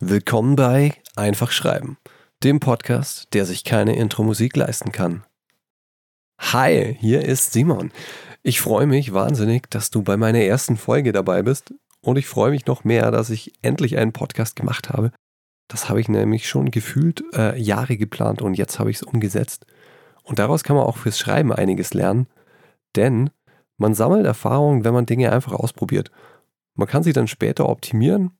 Willkommen 0.00 0.56
bei 0.56 0.94
Einfach 1.16 1.50
Schreiben, 1.50 1.98
dem 2.42 2.60
Podcast, 2.60 3.28
der 3.34 3.44
sich 3.44 3.62
keine 3.62 3.94
Intro-Musik 3.94 4.56
leisten 4.56 4.90
kann. 4.90 5.22
Hi, 6.40 6.96
hier 6.98 7.26
ist 7.26 7.52
Simon. 7.52 7.92
Ich 8.42 8.62
freue 8.62 8.86
mich 8.86 9.12
wahnsinnig, 9.12 9.68
dass 9.68 9.90
du 9.90 10.00
bei 10.00 10.16
meiner 10.16 10.38
ersten 10.38 10.78
Folge 10.78 11.12
dabei 11.12 11.42
bist 11.42 11.74
und 12.00 12.16
ich 12.16 12.26
freue 12.26 12.52
mich 12.52 12.64
noch 12.64 12.84
mehr, 12.84 13.10
dass 13.10 13.28
ich 13.28 13.52
endlich 13.60 13.98
einen 13.98 14.14
Podcast 14.14 14.56
gemacht 14.56 14.88
habe. 14.88 15.12
Das 15.68 15.90
habe 15.90 16.00
ich 16.00 16.08
nämlich 16.08 16.48
schon 16.48 16.70
gefühlt 16.70 17.22
äh, 17.34 17.60
Jahre 17.60 17.98
geplant 17.98 18.40
und 18.40 18.54
jetzt 18.54 18.78
habe 18.78 18.90
ich 18.90 18.96
es 18.96 19.02
umgesetzt. 19.02 19.66
Und 20.22 20.38
daraus 20.38 20.64
kann 20.64 20.76
man 20.76 20.86
auch 20.86 20.96
fürs 20.96 21.18
Schreiben 21.18 21.52
einiges 21.52 21.92
lernen, 21.92 22.28
denn 22.96 23.28
man 23.76 23.92
sammelt 23.92 24.24
Erfahrungen, 24.24 24.84
wenn 24.84 24.94
man 24.94 25.04
Dinge 25.04 25.32
einfach 25.32 25.52
ausprobiert. 25.52 26.10
Man 26.74 26.88
kann 26.88 27.02
sie 27.02 27.12
dann 27.12 27.28
später 27.28 27.68
optimieren 27.68 28.32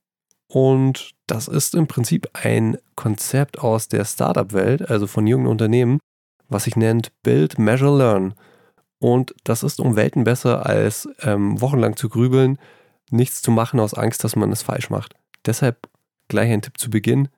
und 0.47 1.15
das 1.27 1.47
ist 1.47 1.75
im 1.75 1.87
Prinzip 1.87 2.29
ein 2.33 2.77
Konzept 2.95 3.59
aus 3.59 3.87
der 3.87 4.05
Startup-Welt, 4.05 4.89
also 4.89 5.07
von 5.07 5.25
jungen 5.25 5.47
Unternehmen, 5.47 5.99
was 6.47 6.65
sich 6.65 6.75
nennt 6.75 7.11
Build, 7.23 7.57
Measure, 7.57 7.97
Learn. 7.97 8.35
Und 8.99 9.33
das 9.43 9.63
ist 9.63 9.79
um 9.79 9.95
Welten 9.95 10.23
besser, 10.23 10.65
als 10.65 11.09
ähm, 11.21 11.59
wochenlang 11.59 11.95
zu 11.95 12.07
grübeln, 12.07 12.59
nichts 13.09 13.41
zu 13.41 13.51
machen 13.51 13.79
aus 13.79 13.93
Angst, 13.93 14.23
dass 14.23 14.35
man 14.35 14.51
es 14.51 14.61
falsch 14.61 14.89
macht. 14.89 15.15
Deshalb 15.45 15.89
gleich 16.27 16.51
ein 16.51 16.61
Tipp 16.61 16.77
zu 16.77 16.89
Beginn. 16.89 17.29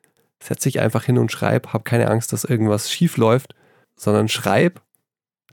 Setz 0.42 0.64
dich 0.64 0.80
einfach 0.80 1.06
hin 1.06 1.18
und 1.18 1.32
schreib, 1.32 1.74
hab 1.74 1.86
keine 1.86 2.10
Angst, 2.10 2.34
dass 2.34 2.44
irgendwas 2.44 2.92
schief 2.92 3.18
läuft, 3.18 3.56
sondern 3.96 4.28
schreib, 4.28 4.82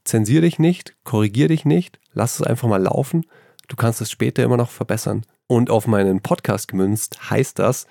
zensier 0.05 0.41
dich 0.41 0.59
nicht, 0.59 0.97
korrigier 1.05 1.49
dich 1.49 1.65
nicht, 1.65 2.01
lass 2.13 2.41
es 2.41 2.47
einfach 2.47 2.69
mal 2.69 2.83
laufen. 2.83 3.25
Du 3.69 3.77
kannst 3.77 4.01
es 4.01 4.11
später 4.11 4.43
immer 4.43 4.57
noch 4.57 4.71
verbessern. 4.71 5.25
Und 5.47 5.71
auf 5.71 5.87
meinen 5.87 6.21
Podcast 6.21 6.69
gemünzt 6.69 7.31
heißt 7.31 7.59
das, 7.59 7.87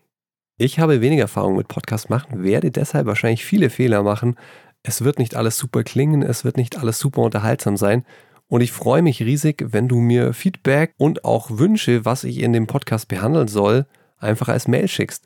ich 0.57 0.79
habe 0.79 1.01
weniger 1.01 1.23
Erfahrung 1.23 1.55
mit 1.55 1.67
Podcast 1.67 2.09
machen, 2.09 2.43
werde 2.43 2.71
deshalb 2.71 3.07
wahrscheinlich 3.07 3.45
viele 3.45 3.69
Fehler 3.69 4.03
machen. 4.03 4.35
Es 4.83 5.03
wird 5.03 5.19
nicht 5.19 5.35
alles 5.35 5.57
super 5.57 5.83
klingen, 5.83 6.21
es 6.21 6.45
wird 6.45 6.57
nicht 6.57 6.77
alles 6.77 6.99
super 6.99 7.21
unterhaltsam 7.21 7.77
sein. 7.77 8.05
Und 8.47 8.61
ich 8.61 8.71
freue 8.71 9.01
mich 9.01 9.21
riesig, 9.21 9.65
wenn 9.69 9.87
du 9.87 9.97
mir 9.97 10.33
Feedback 10.33 10.93
und 10.97 11.25
auch 11.25 11.49
Wünsche, 11.51 12.05
was 12.05 12.23
ich 12.23 12.39
in 12.39 12.53
dem 12.53 12.67
Podcast 12.67 13.07
behandeln 13.07 13.47
soll, 13.47 13.85
einfach 14.17 14.49
als 14.49 14.67
Mail 14.67 14.87
schickst 14.87 15.25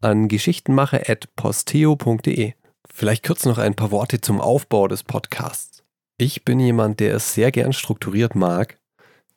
an 0.00 0.28
geschichtenmacher.posteo.de. 0.28 2.52
Vielleicht 2.88 3.26
kurz 3.26 3.44
noch 3.44 3.58
ein 3.58 3.74
paar 3.74 3.90
Worte 3.90 4.20
zum 4.20 4.40
Aufbau 4.40 4.86
des 4.88 5.02
Podcasts. 5.02 5.82
Ich 6.18 6.44
bin 6.44 6.60
jemand, 6.60 7.00
der 7.00 7.14
es 7.14 7.34
sehr 7.34 7.50
gern 7.52 7.72
strukturiert 7.72 8.34
mag, 8.34 8.78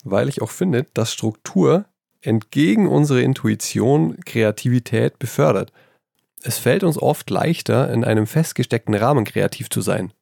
weil 0.04 0.30
ich 0.30 0.42
auch 0.42 0.50
finde, 0.50 0.86
dass 0.94 1.14
Struktur 1.14 1.86
entgegen 2.22 2.88
unserer 2.88 3.22
Intuition 3.22 4.20
Kreativität 4.26 5.20
befördert. 5.20 5.72
Es 6.44 6.58
fällt 6.58 6.84
uns 6.84 6.98
oft 6.98 7.30
leichter, 7.30 7.92
in 7.92 8.04
einem 8.04 8.28
festgesteckten 8.28 8.96
Rahmen 8.96 9.26
kreativ 9.26 9.70
zu 9.70 9.82
sein. 9.82 10.14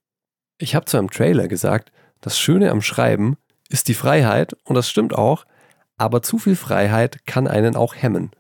Ich 0.58 0.76
habe 0.76 0.86
zu 0.86 0.98
einem 0.98 1.10
Trailer 1.10 1.48
gesagt, 1.48 1.92
das 2.22 2.38
Schöne 2.38 2.72
am 2.72 2.82
Schreiben 2.82 3.38
ist 3.70 3.88
die 3.88 3.94
Freiheit, 3.94 4.56
und 4.64 4.76
das 4.76 4.90
stimmt 4.90 5.14
auch, 5.14 5.46
aber 5.98 6.22
zu 6.22 6.38
viel 6.38 6.56
Freiheit 6.56 7.26
kann 7.26 7.48
einen 7.48 7.76
auch 7.76 7.96
hemmen. 7.96 8.32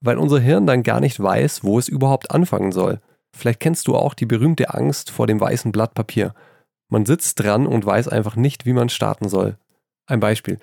Weil 0.00 0.18
unser 0.18 0.40
Hirn 0.40 0.66
dann 0.66 0.82
gar 0.82 1.00
nicht 1.00 1.20
weiß, 1.20 1.64
wo 1.64 1.78
es 1.78 1.88
überhaupt 1.88 2.30
anfangen 2.30 2.72
soll. 2.72 3.00
Vielleicht 3.34 3.60
kennst 3.60 3.88
du 3.88 3.96
auch 3.96 4.14
die 4.14 4.26
berühmte 4.26 4.74
Angst 4.74 5.10
vor 5.10 5.26
dem 5.26 5.40
weißen 5.40 5.72
Blatt 5.72 5.94
Papier. 5.94 6.34
Man 6.88 7.06
sitzt 7.06 7.40
dran 7.40 7.66
und 7.66 7.84
weiß 7.84 8.08
einfach 8.08 8.36
nicht, 8.36 8.64
wie 8.64 8.72
man 8.72 8.88
starten 8.88 9.28
soll. 9.28 9.58
Ein 10.08 10.20
Beispiel. 10.20 10.58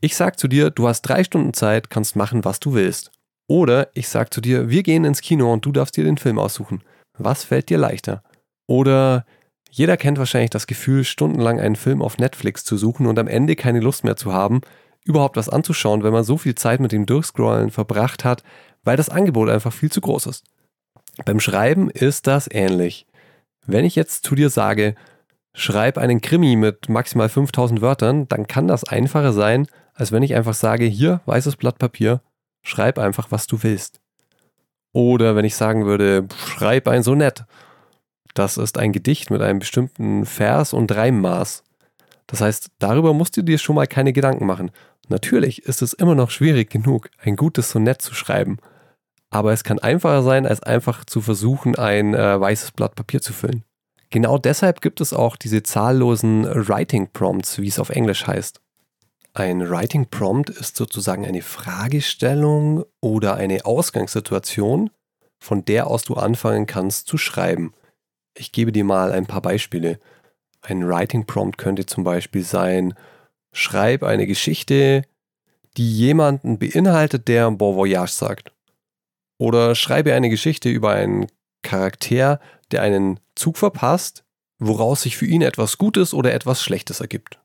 Ich 0.00 0.14
sag 0.14 0.38
zu 0.38 0.46
dir, 0.46 0.70
du 0.70 0.86
hast 0.86 1.02
drei 1.02 1.24
Stunden 1.24 1.52
Zeit, 1.52 1.90
kannst 1.90 2.14
machen, 2.14 2.44
was 2.44 2.60
du 2.60 2.72
willst. 2.72 3.10
Oder 3.48 3.88
ich 3.94 4.08
sag 4.08 4.32
zu 4.32 4.40
dir, 4.40 4.70
wir 4.70 4.84
gehen 4.84 5.04
ins 5.04 5.20
Kino 5.20 5.52
und 5.52 5.64
du 5.64 5.72
darfst 5.72 5.96
dir 5.96 6.04
den 6.04 6.18
Film 6.18 6.38
aussuchen. 6.38 6.82
Was 7.18 7.42
fällt 7.42 7.68
dir 7.68 7.78
leichter? 7.78 8.22
Oder 8.68 9.26
jeder 9.70 9.96
kennt 9.96 10.18
wahrscheinlich 10.18 10.50
das 10.50 10.68
Gefühl, 10.68 11.02
stundenlang 11.02 11.58
einen 11.58 11.74
Film 11.74 12.00
auf 12.00 12.18
Netflix 12.18 12.64
zu 12.64 12.76
suchen 12.76 13.06
und 13.06 13.18
am 13.18 13.26
Ende 13.26 13.56
keine 13.56 13.80
Lust 13.80 14.04
mehr 14.04 14.16
zu 14.16 14.32
haben, 14.32 14.60
überhaupt 15.04 15.36
was 15.36 15.48
anzuschauen, 15.48 16.04
wenn 16.04 16.12
man 16.12 16.24
so 16.24 16.38
viel 16.38 16.54
Zeit 16.54 16.78
mit 16.78 16.92
dem 16.92 17.06
Durchscrollen 17.06 17.72
verbracht 17.72 18.24
hat, 18.24 18.44
weil 18.84 18.96
das 18.96 19.08
Angebot 19.08 19.48
einfach 19.48 19.72
viel 19.72 19.90
zu 19.90 20.00
groß 20.00 20.26
ist. 20.26 20.44
Beim 21.24 21.40
Schreiben 21.40 21.90
ist 21.90 22.28
das 22.28 22.48
ähnlich. 22.50 23.06
Wenn 23.66 23.84
ich 23.84 23.96
jetzt 23.96 24.24
zu 24.24 24.36
dir 24.36 24.50
sage, 24.50 24.94
schreib 25.56 25.96
einen 25.96 26.20
Krimi 26.20 26.54
mit 26.54 26.88
maximal 26.90 27.30
5000 27.30 27.80
Wörtern, 27.80 28.28
dann 28.28 28.46
kann 28.46 28.68
das 28.68 28.84
einfacher 28.84 29.32
sein, 29.32 29.66
als 29.94 30.12
wenn 30.12 30.22
ich 30.22 30.34
einfach 30.34 30.54
sage, 30.54 30.84
hier, 30.84 31.22
weißes 31.24 31.56
Blatt 31.56 31.78
Papier, 31.78 32.20
schreib 32.62 32.98
einfach, 32.98 33.28
was 33.30 33.46
du 33.46 33.62
willst. 33.62 33.98
Oder 34.92 35.34
wenn 35.34 35.46
ich 35.46 35.56
sagen 35.56 35.86
würde, 35.86 36.28
schreib 36.46 36.88
ein 36.88 37.02
Sonett. 37.02 37.44
Das 38.34 38.58
ist 38.58 38.76
ein 38.76 38.92
Gedicht 38.92 39.30
mit 39.30 39.40
einem 39.40 39.58
bestimmten 39.58 40.26
Vers 40.26 40.74
und 40.74 40.94
Reimmaß. 40.94 41.64
Das 42.26 42.42
heißt, 42.42 42.68
darüber 42.78 43.14
musst 43.14 43.36
du 43.36 43.42
dir 43.42 43.56
schon 43.56 43.76
mal 43.76 43.86
keine 43.86 44.12
Gedanken 44.12 44.44
machen. 44.44 44.70
Natürlich 45.08 45.62
ist 45.62 45.80
es 45.80 45.94
immer 45.94 46.14
noch 46.14 46.30
schwierig 46.30 46.70
genug, 46.70 47.08
ein 47.22 47.36
gutes 47.36 47.70
Sonett 47.70 48.02
zu 48.02 48.14
schreiben. 48.14 48.58
Aber 49.30 49.52
es 49.52 49.64
kann 49.64 49.78
einfacher 49.78 50.22
sein, 50.22 50.46
als 50.46 50.62
einfach 50.62 51.04
zu 51.04 51.22
versuchen, 51.22 51.76
ein 51.76 52.14
äh, 52.14 52.38
weißes 52.38 52.72
Blatt 52.72 52.94
Papier 52.94 53.22
zu 53.22 53.32
füllen. 53.32 53.64
Genau 54.16 54.38
deshalb 54.38 54.80
gibt 54.80 55.02
es 55.02 55.12
auch 55.12 55.36
diese 55.36 55.62
zahllosen 55.62 56.46
Writing 56.46 57.10
Prompts, 57.12 57.58
wie 57.58 57.68
es 57.68 57.78
auf 57.78 57.90
Englisch 57.90 58.26
heißt. 58.26 58.62
Ein 59.34 59.68
Writing 59.68 60.06
Prompt 60.06 60.48
ist 60.48 60.74
sozusagen 60.74 61.26
eine 61.26 61.42
Fragestellung 61.42 62.86
oder 63.02 63.34
eine 63.34 63.66
Ausgangssituation, 63.66 64.88
von 65.38 65.66
der 65.66 65.88
aus 65.88 66.04
du 66.04 66.14
anfangen 66.14 66.64
kannst 66.64 67.08
zu 67.08 67.18
schreiben. 67.18 67.74
Ich 68.34 68.52
gebe 68.52 68.72
dir 68.72 68.84
mal 68.84 69.12
ein 69.12 69.26
paar 69.26 69.42
Beispiele. 69.42 70.00
Ein 70.62 70.88
Writing 70.88 71.26
Prompt 71.26 71.58
könnte 71.58 71.84
zum 71.84 72.02
Beispiel 72.02 72.42
sein, 72.42 72.94
schreib 73.52 74.02
eine 74.02 74.26
Geschichte, 74.26 75.02
die 75.76 75.92
jemanden 75.92 76.58
beinhaltet, 76.58 77.28
der 77.28 77.50
Bon 77.50 77.76
Voyage 77.76 78.12
sagt. 78.12 78.50
Oder 79.36 79.74
schreibe 79.74 80.14
eine 80.14 80.30
Geschichte 80.30 80.70
über 80.70 80.92
einen 80.92 81.26
Charakter, 81.60 82.40
der 82.72 82.82
einen 82.82 83.20
Zug 83.34 83.58
verpasst, 83.58 84.24
woraus 84.58 85.02
sich 85.02 85.16
für 85.16 85.26
ihn 85.26 85.42
etwas 85.42 85.78
Gutes 85.78 86.14
oder 86.14 86.32
etwas 86.32 86.62
Schlechtes 86.62 87.00
ergibt. 87.00 87.38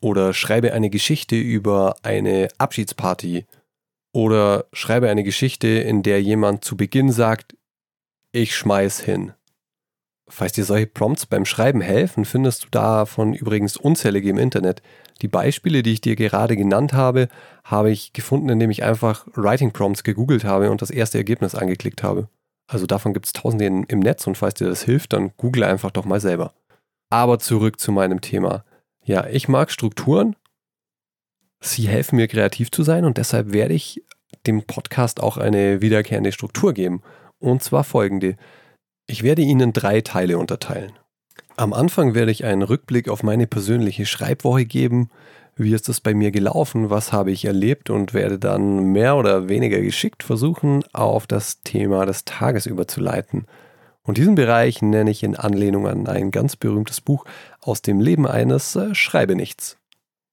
Oder 0.00 0.32
schreibe 0.32 0.72
eine 0.72 0.90
Geschichte 0.90 1.36
über 1.36 1.96
eine 2.02 2.48
Abschiedsparty. 2.58 3.46
Oder 4.12 4.64
schreibe 4.72 5.08
eine 5.10 5.22
Geschichte, 5.22 5.68
in 5.68 6.02
der 6.02 6.22
jemand 6.22 6.64
zu 6.64 6.76
Beginn 6.76 7.12
sagt, 7.12 7.54
ich 8.32 8.56
schmeiß 8.56 9.00
hin. 9.00 9.32
Falls 10.28 10.52
dir 10.52 10.64
solche 10.64 10.86
Prompts 10.86 11.26
beim 11.26 11.44
Schreiben 11.44 11.80
helfen, 11.80 12.24
findest 12.24 12.64
du 12.64 12.68
davon 12.70 13.34
übrigens 13.34 13.76
unzählige 13.76 14.30
im 14.30 14.38
Internet. 14.38 14.80
Die 15.22 15.28
Beispiele, 15.28 15.82
die 15.82 15.92
ich 15.94 16.00
dir 16.00 16.16
gerade 16.16 16.56
genannt 16.56 16.92
habe, 16.92 17.28
habe 17.64 17.90
ich 17.90 18.12
gefunden, 18.12 18.48
indem 18.48 18.70
ich 18.70 18.84
einfach 18.84 19.26
Writing 19.34 19.72
Prompts 19.72 20.04
gegoogelt 20.04 20.44
habe 20.44 20.70
und 20.70 20.82
das 20.82 20.90
erste 20.90 21.18
Ergebnis 21.18 21.54
angeklickt 21.54 22.02
habe. 22.02 22.28
Also 22.70 22.86
davon 22.86 23.12
gibt 23.12 23.26
es 23.26 23.32
tausende 23.32 23.66
in, 23.66 23.82
im 23.84 23.98
Netz 23.98 24.28
und 24.28 24.38
falls 24.38 24.54
dir 24.54 24.68
das 24.68 24.84
hilft, 24.84 25.12
dann 25.12 25.32
google 25.36 25.64
einfach 25.64 25.90
doch 25.90 26.04
mal 26.04 26.20
selber. 26.20 26.54
Aber 27.10 27.40
zurück 27.40 27.80
zu 27.80 27.90
meinem 27.90 28.20
Thema. 28.20 28.64
Ja, 29.02 29.26
ich 29.26 29.48
mag 29.48 29.72
Strukturen. 29.72 30.36
Sie 31.58 31.88
helfen 31.88 32.14
mir 32.14 32.28
kreativ 32.28 32.70
zu 32.70 32.84
sein 32.84 33.04
und 33.04 33.18
deshalb 33.18 33.52
werde 33.52 33.74
ich 33.74 34.04
dem 34.46 34.62
Podcast 34.62 35.20
auch 35.20 35.36
eine 35.36 35.80
wiederkehrende 35.80 36.30
Struktur 36.30 36.72
geben. 36.72 37.02
Und 37.40 37.64
zwar 37.64 37.82
folgende. 37.82 38.36
Ich 39.08 39.24
werde 39.24 39.42
Ihnen 39.42 39.72
drei 39.72 40.00
Teile 40.00 40.38
unterteilen. 40.38 40.92
Am 41.56 41.72
Anfang 41.72 42.14
werde 42.14 42.30
ich 42.30 42.44
einen 42.44 42.62
Rückblick 42.62 43.08
auf 43.08 43.24
meine 43.24 43.48
persönliche 43.48 44.06
Schreibwoche 44.06 44.64
geben. 44.64 45.10
Wie 45.62 45.74
ist 45.74 45.90
es 45.90 46.00
bei 46.00 46.14
mir 46.14 46.30
gelaufen? 46.30 46.88
Was 46.88 47.12
habe 47.12 47.32
ich 47.32 47.44
erlebt? 47.44 47.90
Und 47.90 48.14
werde 48.14 48.38
dann 48.38 48.92
mehr 48.92 49.16
oder 49.16 49.50
weniger 49.50 49.78
geschickt 49.82 50.22
versuchen, 50.22 50.82
auf 50.94 51.26
das 51.26 51.60
Thema 51.60 52.06
des 52.06 52.24
Tages 52.24 52.64
überzuleiten. 52.64 53.44
Und 54.00 54.16
diesen 54.16 54.36
Bereich 54.36 54.80
nenne 54.80 55.10
ich 55.10 55.22
in 55.22 55.36
Anlehnung 55.36 55.86
an 55.86 56.06
ein 56.06 56.30
ganz 56.30 56.56
berühmtes 56.56 57.02
Buch 57.02 57.26
aus 57.60 57.82
dem 57.82 58.00
Leben 58.00 58.26
eines 58.26 58.74
äh, 58.74 58.94
Schreibe 58.94 59.36
nichts. 59.36 59.76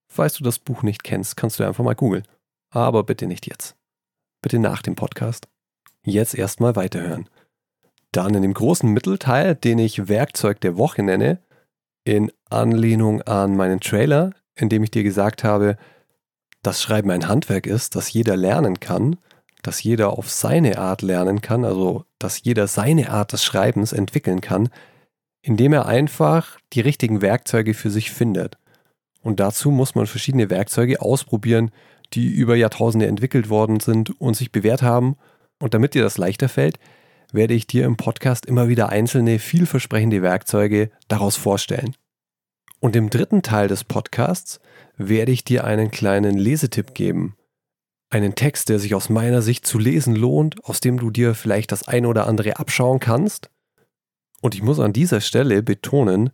Falls 0.08 0.36
du 0.36 0.46
das 0.46 0.60
Buch 0.60 0.82
nicht 0.82 1.04
kennst, 1.04 1.36
kannst 1.36 1.60
du 1.60 1.66
einfach 1.66 1.84
mal 1.84 1.94
googeln. 1.94 2.24
Aber 2.70 3.04
bitte 3.04 3.28
nicht 3.28 3.48
jetzt. 3.48 3.76
Bitte 4.42 4.60
nach 4.60 4.82
dem 4.82 4.96
Podcast. 4.96 5.50
Jetzt 6.06 6.36
erstmal 6.36 6.78
weiterhören. 6.78 7.28
Dann 8.14 8.34
in 8.34 8.44
dem 8.44 8.54
großen 8.54 8.90
Mittelteil, 8.90 9.56
den 9.56 9.78
ich 9.78 10.08
Werkzeug 10.08 10.62
der 10.62 10.78
Woche 10.78 11.04
nenne, 11.04 11.42
in 12.06 12.32
Anlehnung 12.50 13.24
an 13.24 13.58
meinen 13.58 13.82
Trailer, 13.82 14.32
in 14.58 14.70
dem 14.70 14.84
ich 14.84 14.92
dir 14.92 15.04
gesagt 15.04 15.44
habe, 15.44 15.78
dass 16.64 16.82
Schreiben 16.82 17.12
ein 17.12 17.28
Handwerk 17.28 17.66
ist, 17.68 17.96
das 17.96 18.12
jeder 18.12 18.36
lernen 18.36 18.80
kann, 18.80 19.18
dass 19.62 19.84
jeder 19.84 20.18
auf 20.18 20.30
seine 20.30 20.78
Art 20.78 21.02
lernen 21.02 21.42
kann, 21.42 21.66
also 21.66 22.06
dass 22.20 22.44
jeder 22.44 22.68
seine 22.68 23.10
Art 23.10 23.34
des 23.34 23.44
Schreibens 23.44 23.94
entwickeln 23.94 24.42
kann, 24.42 24.70
indem 25.42 25.74
er 25.74 25.86
einfach 25.86 26.58
die 26.74 26.82
richtigen 26.82 27.22
Werkzeuge 27.22 27.74
für 27.74 27.90
sich 27.90 28.12
findet. 28.12 28.58
Und 29.22 29.40
dazu 29.40 29.72
muss 29.72 29.96
man 29.96 30.08
verschiedene 30.08 30.50
Werkzeuge 30.50 31.02
ausprobieren, 31.02 31.72
die 32.14 32.28
über 32.28 32.56
Jahrtausende 32.56 33.08
entwickelt 33.08 33.50
worden 33.50 33.80
sind 33.80 34.20
und 34.22 34.36
sich 34.36 34.52
bewährt 34.52 34.82
haben. 34.82 35.18
Und 35.60 35.74
damit 35.74 35.94
dir 35.94 36.04
das 36.04 36.18
leichter 36.18 36.50
fällt, 36.50 36.80
werde 37.34 37.54
ich 37.54 37.68
dir 37.68 37.86
im 37.86 37.98
Podcast 37.98 38.46
immer 38.46 38.68
wieder 38.68 38.90
einzelne 38.90 39.40
vielversprechende 39.40 40.22
Werkzeuge 40.22 40.92
daraus 41.08 41.36
vorstellen. 41.36 41.96
Und 42.80 42.96
im 42.96 43.10
dritten 43.10 43.42
Teil 43.42 43.68
des 43.68 43.84
Podcasts 43.84 44.60
werde 44.98 45.32
ich 45.32 45.44
dir 45.44 45.64
einen 45.64 45.92
kleinen 45.92 46.38
Lesetipp 46.38 46.94
geben. 46.94 47.36
Einen 48.10 48.36
Text, 48.36 48.70
der 48.70 48.80
sich 48.80 48.96
aus 48.96 49.10
meiner 49.10 49.42
Sicht 49.42 49.66
zu 49.66 49.80
lesen 49.80 50.16
lohnt, 50.16 50.64
aus 50.64 50.80
dem 50.80 50.98
du 51.00 51.10
dir 51.12 51.36
vielleicht 51.36 51.72
das 51.72 51.88
ein 51.88 52.06
oder 52.06 52.28
andere 52.28 52.58
abschauen 52.58 53.00
kannst. 53.00 53.50
Und 54.42 54.56
ich 54.56 54.62
muss 54.62 54.80
an 54.80 54.94
dieser 54.94 55.22
Stelle 55.22 55.64
betonen, 55.64 56.30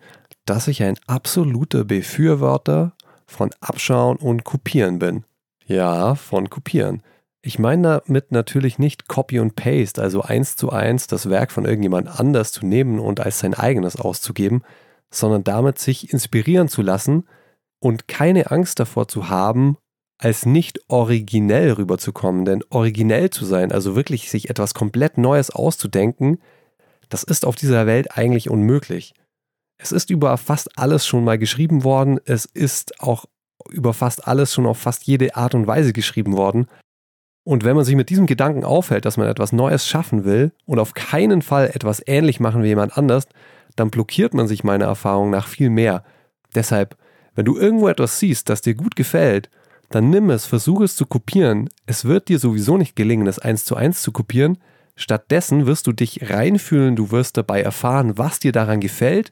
dass 0.45 0.67
ich 0.67 0.83
ein 0.83 0.99
absoluter 1.07 1.85
Befürworter 1.85 2.93
von 3.25 3.49
Abschauen 3.61 4.17
und 4.17 4.43
Kopieren 4.43 4.99
bin. 4.99 5.23
Ja, 5.65 6.15
von 6.15 6.49
Kopieren. 6.49 7.01
Ich 7.41 7.59
meine 7.59 8.01
damit 8.05 8.31
natürlich 8.31 8.79
nicht 8.79 9.07
Copy 9.07 9.39
und 9.39 9.55
Paste, 9.55 10.01
also 10.01 10.21
eins 10.21 10.55
zu 10.55 10.69
eins 10.69 11.07
das 11.07 11.29
Werk 11.29 11.51
von 11.51 11.65
irgendjemand 11.65 12.07
anders 12.19 12.51
zu 12.51 12.65
nehmen 12.65 12.99
und 12.99 13.19
als 13.19 13.39
sein 13.39 13.53
eigenes 13.53 13.95
auszugeben, 13.95 14.63
sondern 15.11 15.43
damit 15.43 15.79
sich 15.79 16.11
inspirieren 16.11 16.67
zu 16.67 16.81
lassen 16.81 17.27
und 17.79 18.07
keine 18.07 18.51
Angst 18.51 18.79
davor 18.79 19.07
zu 19.07 19.29
haben, 19.29 19.77
als 20.17 20.45
nicht 20.45 20.79
originell 20.87 21.73
rüberzukommen. 21.73 22.45
Denn 22.45 22.63
originell 22.69 23.29
zu 23.29 23.45
sein, 23.45 23.71
also 23.71 23.95
wirklich 23.95 24.29
sich 24.29 24.49
etwas 24.49 24.73
komplett 24.73 25.17
Neues 25.17 25.49
auszudenken, 25.49 26.39
das 27.09 27.23
ist 27.23 27.45
auf 27.45 27.55
dieser 27.55 27.85
Welt 27.85 28.17
eigentlich 28.17 28.49
unmöglich. 28.49 29.13
Es 29.77 29.91
ist 29.91 30.09
über 30.09 30.37
fast 30.37 30.77
alles 30.77 31.05
schon 31.05 31.23
mal 31.23 31.37
geschrieben 31.37 31.83
worden, 31.83 32.19
es 32.25 32.45
ist 32.45 33.01
auch 33.01 33.25
über 33.69 33.93
fast 33.93 34.27
alles 34.27 34.53
schon 34.53 34.65
auf 34.65 34.77
fast 34.77 35.03
jede 35.03 35.35
Art 35.35 35.55
und 35.55 35.67
Weise 35.67 35.93
geschrieben 35.93 36.37
worden. 36.37 36.67
Und 37.45 37.65
wenn 37.65 37.75
man 37.75 37.83
sich 37.83 37.95
mit 37.95 38.09
diesem 38.09 38.25
Gedanken 38.25 38.63
aufhält, 38.63 39.05
dass 39.05 39.17
man 39.17 39.27
etwas 39.27 39.51
Neues 39.51 39.85
schaffen 39.85 40.23
will 40.23 40.53
und 40.65 40.79
auf 40.79 40.93
keinen 40.93 41.41
Fall 41.41 41.69
etwas 41.73 42.01
ähnlich 42.05 42.39
machen 42.39 42.63
wie 42.63 42.67
jemand 42.67 42.97
anders, 42.97 43.27
dann 43.75 43.89
blockiert 43.89 44.33
man 44.33 44.47
sich 44.47 44.63
meiner 44.63 44.85
Erfahrung 44.85 45.29
nach 45.29 45.47
viel 45.47 45.69
mehr. 45.69 46.03
Deshalb, 46.55 46.97
wenn 47.35 47.45
du 47.45 47.57
irgendwo 47.57 47.87
etwas 47.87 48.19
siehst, 48.19 48.49
das 48.49 48.61
dir 48.61 48.75
gut 48.75 48.95
gefällt, 48.95 49.49
dann 49.89 50.09
nimm 50.09 50.29
es, 50.29 50.45
versuche 50.45 50.85
es 50.85 50.95
zu 50.95 51.05
kopieren. 51.05 51.69
Es 51.85 52.05
wird 52.05 52.27
dir 52.27 52.39
sowieso 52.39 52.77
nicht 52.77 52.95
gelingen, 52.95 53.27
es 53.27 53.39
eins 53.39 53.65
zu 53.65 53.75
eins 53.75 54.01
zu 54.01 54.11
kopieren. 54.11 54.57
Stattdessen 54.95 55.65
wirst 55.65 55.87
du 55.87 55.91
dich 55.91 56.29
reinfühlen, 56.29 56.95
du 56.95 57.11
wirst 57.11 57.37
dabei 57.37 57.61
erfahren, 57.61 58.17
was 58.17 58.39
dir 58.39 58.51
daran 58.51 58.79
gefällt 58.79 59.31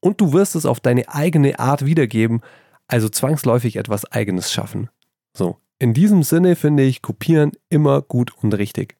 und 0.00 0.20
du 0.20 0.32
wirst 0.32 0.56
es 0.56 0.66
auf 0.66 0.80
deine 0.80 1.08
eigene 1.08 1.58
Art 1.58 1.84
wiedergeben, 1.84 2.40
also 2.88 3.08
zwangsläufig 3.08 3.76
etwas 3.76 4.04
Eigenes 4.10 4.52
schaffen. 4.52 4.90
So, 5.36 5.58
in 5.78 5.94
diesem 5.94 6.22
Sinne 6.22 6.56
finde 6.56 6.82
ich 6.82 7.02
Kopieren 7.02 7.52
immer 7.68 8.02
gut 8.02 8.32
und 8.42 8.54
richtig. 8.54 8.96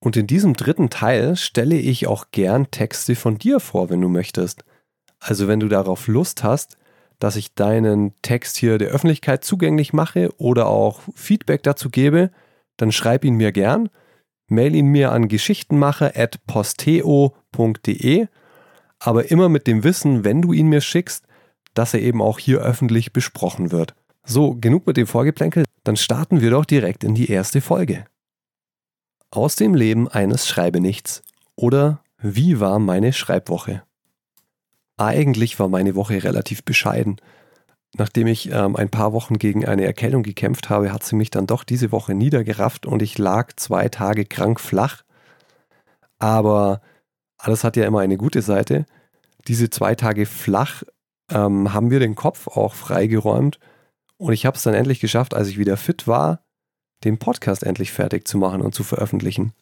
Und 0.00 0.16
in 0.16 0.26
diesem 0.26 0.54
dritten 0.54 0.90
Teil 0.90 1.36
stelle 1.36 1.76
ich 1.76 2.06
auch 2.06 2.26
gern 2.30 2.70
Texte 2.70 3.16
von 3.16 3.38
dir 3.38 3.60
vor, 3.60 3.90
wenn 3.90 4.00
du 4.00 4.08
möchtest. 4.08 4.64
Also 5.18 5.48
wenn 5.48 5.60
du 5.60 5.68
darauf 5.68 6.06
Lust 6.06 6.44
hast, 6.44 6.78
dass 7.18 7.36
ich 7.36 7.54
deinen 7.54 8.14
Text 8.22 8.56
hier 8.56 8.78
der 8.78 8.88
Öffentlichkeit 8.88 9.44
zugänglich 9.44 9.92
mache 9.92 10.30
oder 10.38 10.68
auch 10.68 11.00
Feedback 11.14 11.62
dazu 11.64 11.90
gebe, 11.90 12.30
dann 12.76 12.92
schreib 12.92 13.24
ihn 13.24 13.34
mir 13.34 13.52
gern. 13.52 13.90
Mail 14.46 14.74
ihn 14.74 14.86
mir 14.86 15.12
an 15.12 15.28
geschichtenmacher.posteo.de, 15.28 18.26
aber 18.98 19.30
immer 19.30 19.50
mit 19.50 19.66
dem 19.66 19.84
Wissen, 19.84 20.24
wenn 20.24 20.40
du 20.40 20.54
ihn 20.54 20.68
mir 20.68 20.80
schickst, 20.80 21.26
dass 21.74 21.92
er 21.92 22.00
eben 22.00 22.22
auch 22.22 22.38
hier 22.38 22.60
öffentlich 22.60 23.12
besprochen 23.12 23.72
wird. 23.72 23.94
So, 24.24 24.54
genug 24.54 24.86
mit 24.86 24.96
dem 24.96 25.06
Vorgeplänkel, 25.06 25.64
dann 25.84 25.96
starten 25.96 26.40
wir 26.40 26.50
doch 26.50 26.64
direkt 26.64 27.04
in 27.04 27.14
die 27.14 27.30
erste 27.30 27.60
Folge. 27.60 28.06
Aus 29.30 29.56
dem 29.56 29.74
Leben 29.74 30.08
eines 30.08 30.48
Schreibenichts 30.48 31.22
oder 31.54 32.02
Wie 32.16 32.60
war 32.60 32.78
meine 32.78 33.12
Schreibwoche? 33.12 33.82
Eigentlich 34.96 35.60
war 35.60 35.68
meine 35.68 35.94
Woche 35.94 36.24
relativ 36.24 36.64
bescheiden. 36.64 37.20
Nachdem 37.94 38.26
ich 38.26 38.50
ähm, 38.50 38.74
ein 38.74 38.88
paar 38.88 39.12
Wochen 39.12 39.38
gegen 39.38 39.66
eine 39.66 39.84
Erkältung 39.84 40.22
gekämpft 40.22 40.70
habe, 40.70 40.92
hat 40.92 41.04
sie 41.04 41.14
mich 41.14 41.28
dann 41.30 41.46
doch 41.46 41.64
diese 41.64 41.92
Woche 41.92 42.14
niedergerafft 42.14 42.86
und 42.86 43.02
ich 43.02 43.18
lag 43.18 43.52
zwei 43.56 43.90
Tage 43.90 44.24
krank 44.24 44.60
flach. 44.60 45.02
Aber 46.18 46.80
alles 47.36 47.64
hat 47.64 47.76
ja 47.76 47.84
immer 47.84 48.00
eine 48.00 48.16
gute 48.16 48.40
Seite. 48.40 48.86
Diese 49.46 49.68
zwei 49.68 49.94
Tage 49.94 50.24
flach 50.24 50.84
ähm, 51.30 51.74
haben 51.74 51.90
wir 51.90 52.00
den 52.00 52.14
Kopf 52.14 52.48
auch 52.48 52.72
freigeräumt 52.72 53.58
und 54.16 54.32
ich 54.32 54.46
habe 54.46 54.56
es 54.56 54.62
dann 54.62 54.74
endlich 54.74 55.00
geschafft, 55.00 55.34
als 55.34 55.48
ich 55.48 55.58
wieder 55.58 55.76
fit 55.76 56.08
war, 56.08 56.40
den 57.04 57.18
Podcast 57.18 57.62
endlich 57.62 57.92
fertig 57.92 58.26
zu 58.26 58.38
machen 58.38 58.60
und 58.60 58.74
zu 58.74 58.84
veröffentlichen. 58.84 59.52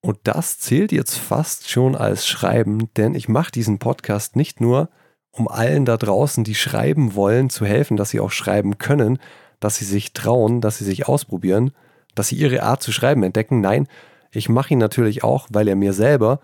Und 0.00 0.18
das 0.24 0.58
zählt 0.58 0.92
jetzt 0.92 1.16
fast 1.16 1.70
schon 1.70 1.96
als 1.96 2.26
Schreiben, 2.26 2.90
denn 2.96 3.14
ich 3.14 3.28
mache 3.28 3.50
diesen 3.50 3.78
Podcast 3.78 4.36
nicht 4.36 4.60
nur, 4.60 4.90
um 5.30 5.48
allen 5.48 5.84
da 5.84 5.96
draußen, 5.96 6.44
die 6.44 6.54
schreiben 6.54 7.14
wollen, 7.14 7.50
zu 7.50 7.64
helfen, 7.64 7.96
dass 7.96 8.10
sie 8.10 8.20
auch 8.20 8.30
schreiben 8.30 8.78
können, 8.78 9.18
dass 9.60 9.76
sie 9.76 9.86
sich 9.86 10.12
trauen, 10.12 10.60
dass 10.60 10.78
sie 10.78 10.84
sich 10.84 11.08
ausprobieren, 11.08 11.72
dass 12.14 12.28
sie 12.28 12.36
ihre 12.36 12.62
Art 12.62 12.82
zu 12.82 12.92
schreiben 12.92 13.22
entdecken. 13.22 13.60
Nein, 13.60 13.88
ich 14.30 14.48
mache 14.48 14.74
ihn 14.74 14.78
natürlich 14.78 15.24
auch, 15.24 15.48
weil 15.50 15.68
er 15.68 15.76
mir 15.76 15.92
selber 15.92 16.40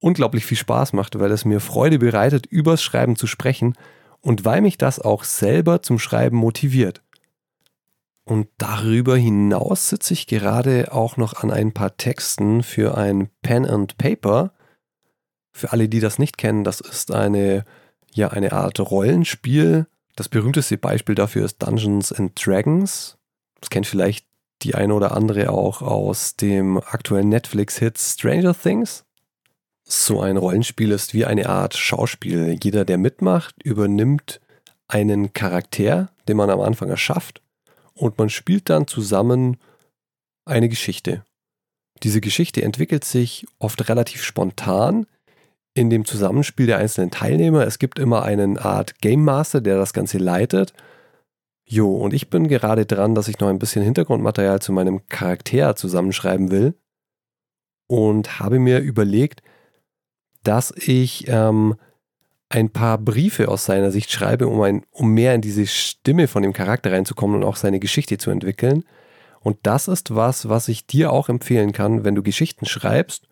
unglaublich 0.00 0.44
viel 0.44 0.58
Spaß 0.58 0.92
macht, 0.92 1.18
weil 1.18 1.30
es 1.30 1.44
mir 1.44 1.60
Freude 1.60 1.98
bereitet, 1.98 2.46
übers 2.46 2.82
Schreiben 2.82 3.16
zu 3.16 3.26
sprechen 3.26 3.74
und 4.20 4.44
weil 4.44 4.60
mich 4.60 4.78
das 4.78 4.98
auch 4.98 5.24
selber 5.24 5.82
zum 5.82 5.98
Schreiben 5.98 6.36
motiviert. 6.36 7.02
Und 8.30 8.46
darüber 8.58 9.16
hinaus 9.16 9.88
sitze 9.88 10.14
ich 10.14 10.28
gerade 10.28 10.92
auch 10.92 11.16
noch 11.16 11.42
an 11.42 11.50
ein 11.50 11.72
paar 11.72 11.96
Texten 11.96 12.62
für 12.62 12.96
ein 12.96 13.28
Pen 13.42 13.66
and 13.66 13.98
Paper. 13.98 14.52
Für 15.50 15.72
alle, 15.72 15.88
die 15.88 15.98
das 15.98 16.20
nicht 16.20 16.38
kennen, 16.38 16.62
das 16.62 16.80
ist 16.80 17.10
eine, 17.10 17.64
ja, 18.12 18.28
eine 18.28 18.52
Art 18.52 18.78
Rollenspiel. 18.78 19.88
Das 20.14 20.28
berühmteste 20.28 20.78
Beispiel 20.78 21.16
dafür 21.16 21.44
ist 21.44 21.60
Dungeons 21.60 22.12
and 22.12 22.46
Dragons. 22.46 23.18
Das 23.60 23.68
kennt 23.68 23.88
vielleicht 23.88 24.28
die 24.62 24.76
eine 24.76 24.94
oder 24.94 25.10
andere 25.16 25.50
auch 25.50 25.82
aus 25.82 26.36
dem 26.36 26.78
aktuellen 26.78 27.30
Netflix-Hit 27.30 27.98
Stranger 27.98 28.54
Things. 28.54 29.06
So 29.82 30.20
ein 30.20 30.36
Rollenspiel 30.36 30.92
ist 30.92 31.14
wie 31.14 31.24
eine 31.24 31.48
Art 31.48 31.76
Schauspiel. 31.76 32.56
Jeder, 32.62 32.84
der 32.84 32.96
mitmacht, 32.96 33.60
übernimmt 33.64 34.40
einen 34.86 35.32
Charakter, 35.32 36.12
den 36.28 36.36
man 36.36 36.48
am 36.48 36.60
Anfang 36.60 36.90
erschafft 36.90 37.42
und 38.00 38.18
man 38.18 38.30
spielt 38.30 38.70
dann 38.70 38.86
zusammen 38.86 39.58
eine 40.46 40.68
Geschichte. 40.68 41.22
Diese 42.02 42.22
Geschichte 42.22 42.62
entwickelt 42.62 43.04
sich 43.04 43.46
oft 43.58 43.88
relativ 43.90 44.24
spontan 44.24 45.06
in 45.74 45.90
dem 45.90 46.06
Zusammenspiel 46.06 46.66
der 46.66 46.78
einzelnen 46.78 47.10
Teilnehmer. 47.10 47.66
Es 47.66 47.78
gibt 47.78 47.98
immer 47.98 48.22
einen 48.22 48.56
Art 48.56 48.98
Game 49.00 49.22
Master, 49.22 49.60
der 49.60 49.76
das 49.76 49.92
Ganze 49.92 50.16
leitet. 50.16 50.72
Jo, 51.66 51.94
und 51.94 52.14
ich 52.14 52.30
bin 52.30 52.48
gerade 52.48 52.86
dran, 52.86 53.14
dass 53.14 53.28
ich 53.28 53.38
noch 53.38 53.48
ein 53.48 53.58
bisschen 53.58 53.84
Hintergrundmaterial 53.84 54.60
zu 54.62 54.72
meinem 54.72 55.06
Charakter 55.08 55.76
zusammenschreiben 55.76 56.50
will 56.50 56.74
und 57.86 58.40
habe 58.40 58.58
mir 58.58 58.78
überlegt, 58.78 59.42
dass 60.42 60.72
ich 60.74 61.28
ähm, 61.28 61.76
ein 62.50 62.70
paar 62.70 62.98
Briefe 62.98 63.48
aus 63.48 63.64
seiner 63.64 63.92
Sicht 63.92 64.10
schreibe, 64.10 64.48
um, 64.48 64.60
ein, 64.60 64.84
um 64.90 65.14
mehr 65.14 65.34
in 65.34 65.40
diese 65.40 65.66
Stimme 65.66 66.26
von 66.26 66.42
dem 66.42 66.52
Charakter 66.52 66.92
reinzukommen 66.92 67.36
und 67.36 67.44
auch 67.44 67.56
seine 67.56 67.78
Geschichte 67.78 68.18
zu 68.18 68.30
entwickeln. 68.30 68.84
Und 69.40 69.58
das 69.62 69.88
ist 69.88 70.14
was, 70.14 70.48
was 70.48 70.68
ich 70.68 70.86
dir 70.86 71.12
auch 71.12 71.28
empfehlen 71.28 71.72
kann, 71.72 72.04
wenn 72.04 72.16
du 72.16 72.22
Geschichten 72.22 72.66
schreibst, 72.66 73.28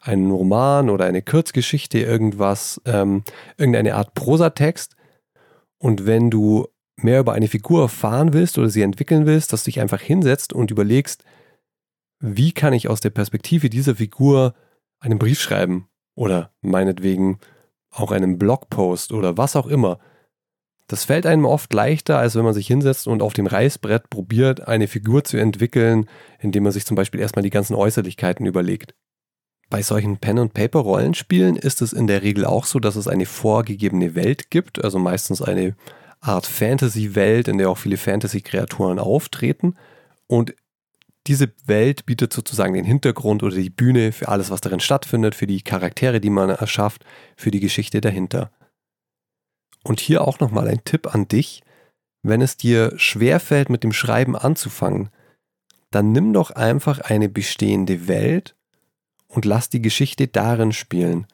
einen 0.00 0.30
Roman 0.30 0.90
oder 0.90 1.04
eine 1.04 1.22
Kurzgeschichte, 1.22 1.98
irgendwas, 2.00 2.80
ähm, 2.86 3.22
irgendeine 3.58 3.94
Art 3.94 4.14
Prosatext. 4.14 4.96
Und 5.78 6.06
wenn 6.06 6.30
du 6.30 6.66
mehr 6.96 7.20
über 7.20 7.34
eine 7.34 7.48
Figur 7.48 7.82
erfahren 7.82 8.32
willst 8.32 8.58
oder 8.58 8.70
sie 8.70 8.82
entwickeln 8.82 9.26
willst, 9.26 9.52
dass 9.52 9.64
du 9.64 9.70
dich 9.70 9.80
einfach 9.80 10.00
hinsetzt 10.00 10.52
und 10.54 10.70
überlegst, 10.70 11.22
wie 12.18 12.52
kann 12.52 12.72
ich 12.72 12.88
aus 12.88 13.00
der 13.00 13.10
Perspektive 13.10 13.68
dieser 13.68 13.96
Figur 13.96 14.54
einen 15.00 15.18
Brief 15.18 15.40
schreiben 15.40 15.88
oder 16.14 16.52
meinetwegen 16.62 17.38
auch 17.94 18.12
einem 18.12 18.38
Blogpost 18.38 19.12
oder 19.12 19.36
was 19.36 19.56
auch 19.56 19.66
immer. 19.66 19.98
Das 20.86 21.04
fällt 21.04 21.24
einem 21.24 21.46
oft 21.46 21.72
leichter, 21.72 22.18
als 22.18 22.34
wenn 22.34 22.44
man 22.44 22.52
sich 22.52 22.66
hinsetzt 22.66 23.06
und 23.06 23.22
auf 23.22 23.32
dem 23.32 23.46
Reißbrett 23.46 24.10
probiert, 24.10 24.68
eine 24.68 24.86
Figur 24.86 25.24
zu 25.24 25.38
entwickeln, 25.38 26.08
indem 26.40 26.64
man 26.64 26.72
sich 26.72 26.84
zum 26.84 26.94
Beispiel 26.94 27.20
erstmal 27.20 27.42
die 27.42 27.50
ganzen 27.50 27.74
Äußerlichkeiten 27.74 28.44
überlegt. 28.44 28.94
Bei 29.70 29.82
solchen 29.82 30.18
Pen-and-Paper-Rollenspielen 30.18 31.56
ist 31.56 31.80
es 31.80 31.94
in 31.94 32.06
der 32.06 32.22
Regel 32.22 32.44
auch 32.44 32.66
so, 32.66 32.80
dass 32.80 32.96
es 32.96 33.08
eine 33.08 33.24
vorgegebene 33.24 34.14
Welt 34.14 34.50
gibt, 34.50 34.84
also 34.84 34.98
meistens 34.98 35.40
eine 35.40 35.74
Art 36.20 36.46
Fantasy-Welt, 36.46 37.48
in 37.48 37.58
der 37.58 37.70
auch 37.70 37.78
viele 37.78 37.96
Fantasy-Kreaturen 37.96 38.98
auftreten. 38.98 39.76
Und 40.26 40.54
diese 41.26 41.52
Welt 41.66 42.04
bietet 42.06 42.32
sozusagen 42.32 42.74
den 42.74 42.84
Hintergrund 42.84 43.42
oder 43.42 43.56
die 43.56 43.70
Bühne 43.70 44.12
für 44.12 44.28
alles, 44.28 44.50
was 44.50 44.60
darin 44.60 44.80
stattfindet, 44.80 45.34
für 45.34 45.46
die 45.46 45.62
Charaktere, 45.62 46.20
die 46.20 46.30
man 46.30 46.50
erschafft, 46.50 47.04
für 47.36 47.50
die 47.50 47.60
Geschichte 47.60 48.00
dahinter. 48.00 48.50
Und 49.82 50.00
hier 50.00 50.26
auch 50.26 50.40
nochmal 50.40 50.68
ein 50.68 50.84
Tipp 50.84 51.14
an 51.14 51.28
dich. 51.28 51.62
wenn 52.26 52.40
es 52.40 52.56
dir 52.56 52.94
schwerfällt, 52.96 53.68
mit 53.68 53.84
dem 53.84 53.92
Schreiben 53.92 54.34
anzufangen, 54.34 55.10
dann 55.90 56.10
nimm 56.12 56.32
doch 56.32 56.50
einfach 56.52 57.00
eine 57.00 57.28
bestehende 57.28 58.08
Welt 58.08 58.56
und 59.28 59.44
lass 59.44 59.68
die 59.68 59.82
Geschichte 59.82 60.26
darin 60.26 60.72
spielen. 60.72 61.26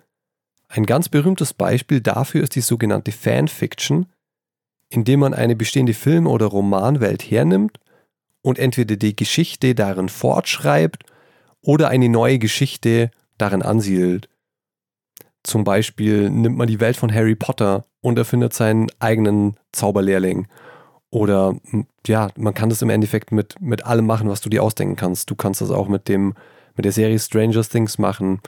Ein 0.67 0.87
ganz 0.87 1.09
berühmtes 1.09 1.55
Beispiel 1.55 2.01
dafür 2.01 2.43
ist 2.43 2.57
die 2.57 2.61
sogenannte 2.61 3.13
Fanfiction, 3.13 4.07
indem 4.89 5.21
man 5.21 5.33
eine 5.33 5.55
bestehende 5.55 5.95
Film- 5.95 6.27
oder 6.27 6.47
Romanwelt 6.47 7.23
hernimmt 7.23 7.79
und 8.43 8.59
entweder 8.59 8.97
die 8.97 9.17
Geschichte 9.17 9.75
darin 9.75 10.09
fortschreibt 10.09 11.05
oder 11.63 11.89
eine 11.89 12.09
neue 12.09 12.39
Geschichte 12.39 13.11
darin 13.39 13.63
ansiedelt. 13.63 14.29
Zum 15.43 15.65
Beispiel 15.65 16.31
nimmt 16.31 16.57
man 16.57 16.69
die 16.69 16.81
Welt 16.81 16.97
von 16.97 17.13
Harry 17.13 17.35
Potter 17.35 17.85
und 18.01 18.19
erfindet 18.19 18.53
seinen 18.53 18.89
eigenen 18.99 19.57
Zauberlehrling. 19.73 20.49
Oder 21.11 21.57
ja, 22.07 22.29
man 22.37 22.55
kann 22.55 22.69
das 22.69 22.83
im 22.83 22.91
Endeffekt 22.91 23.33
mit, 23.33 23.61
mit 23.61 23.85
allem 23.85 24.07
machen, 24.07 24.29
was 24.29 24.41
du 24.41 24.49
dir 24.49 24.63
ausdenken 24.63 24.97
kannst. 24.97 25.31
Du 25.31 25.35
kannst 25.35 25.61
das 25.61 25.71
auch 25.71 25.89
mit 25.89 26.09
dem, 26.09 26.35
mit 26.77 26.85
der 26.85 26.93
Serie 26.93 27.19
Stranger 27.19 27.63
Things 27.63 27.99
machen. 27.99 28.41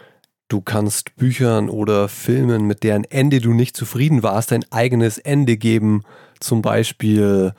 Du 0.48 0.60
kannst 0.60 1.16
Büchern 1.16 1.70
oder 1.70 2.08
Filmen, 2.08 2.66
mit 2.66 2.82
deren 2.82 3.04
Ende 3.04 3.40
du 3.40 3.52
nicht 3.52 3.76
zufrieden 3.76 4.22
warst, 4.22 4.52
dein 4.52 4.70
eigenes 4.70 5.18
Ende 5.18 5.56
geben. 5.56 6.02
Zum 6.40 6.62
Beispiel 6.62 7.54